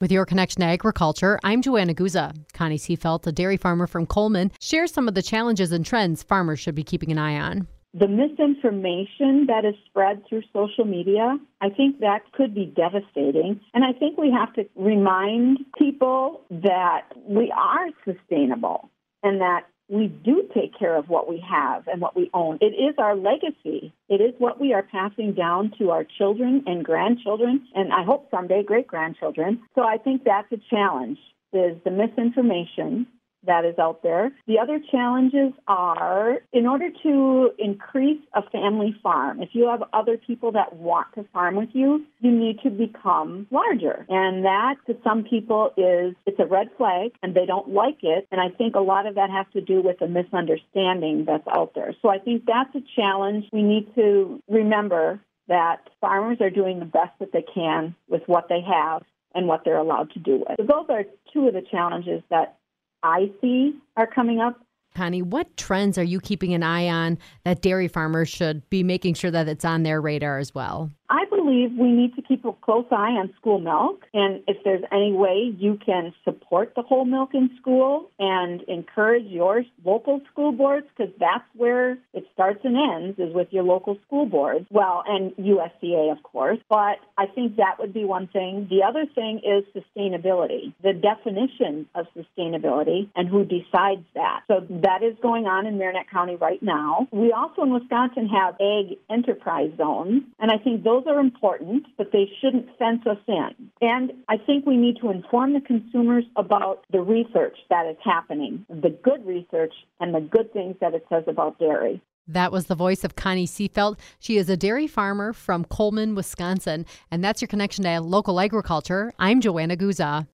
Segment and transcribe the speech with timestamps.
[0.00, 2.32] With your connection to agriculture, I'm Joanna Guza.
[2.52, 6.60] Connie Seefeldt, a dairy farmer from Coleman, shares some of the challenges and trends farmers
[6.60, 7.66] should be keeping an eye on.
[7.94, 13.58] The misinformation that is spread through social media, I think that could be devastating.
[13.74, 18.90] And I think we have to remind people that we are sustainable
[19.24, 22.58] and that we do take care of what we have and what we own.
[22.60, 23.92] It is our legacy.
[24.08, 28.28] It is what we are passing down to our children and grandchildren, and I hope
[28.30, 29.62] someday great grandchildren.
[29.74, 31.18] So I think that's a challenge
[31.52, 33.06] is the misinformation
[33.46, 34.30] that is out there.
[34.46, 40.16] The other challenges are in order to increase a family farm, if you have other
[40.16, 44.06] people that want to farm with you, you need to become larger.
[44.08, 48.26] And that to some people is it's a red flag and they don't like it.
[48.30, 51.72] And I think a lot of that has to do with a misunderstanding that's out
[51.74, 51.94] there.
[52.02, 53.46] So I think that's a challenge.
[53.52, 58.48] We need to remember that farmers are doing the best that they can with what
[58.48, 59.02] they have
[59.34, 60.56] and what they're allowed to do with.
[60.58, 62.56] So those are two of the challenges that
[63.02, 64.60] I see are coming up.
[64.94, 69.14] Connie, what trends are you keeping an eye on that dairy farmers should be making
[69.14, 70.90] sure that it's on their radar as well?
[71.08, 74.04] I believe we need to keep a close eye on school milk.
[74.12, 79.24] And if there's any way you can support the whole milk in school and encourage
[79.26, 83.96] your local school boards, because that's where it starts and ends, is with your local
[84.06, 84.66] school boards.
[84.70, 86.58] Well, and USDA, of course.
[86.68, 88.66] But I think that would be one thing.
[88.68, 94.42] The other thing is sustainability, the definition of sustainability and who decides that.
[94.48, 97.08] So that is going on in Marinette County right now.
[97.10, 102.10] We also in Wisconsin have ag enterprise zones, and I think those are important, but
[102.12, 103.70] they shouldn't fence us in.
[103.80, 108.66] And I think we need to inform the consumers about the research that is happening,
[108.68, 112.02] the good research and the good things that it says about dairy.
[112.26, 113.98] That was the voice of Connie Seefeldt.
[114.18, 116.84] She is a dairy farmer from Coleman, Wisconsin.
[117.10, 119.12] And that's your connection to local agriculture.
[119.18, 120.26] I'm Joanna Guza.